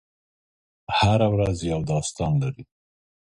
[0.97, 2.63] هره ورځ یو داستان لري.